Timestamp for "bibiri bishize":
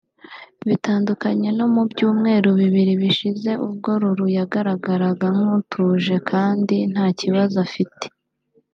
2.59-3.51